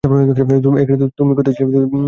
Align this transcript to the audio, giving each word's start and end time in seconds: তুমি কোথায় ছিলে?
তুমি 0.03 1.33
কোথায় 1.37 1.55
ছিলে? 1.57 1.77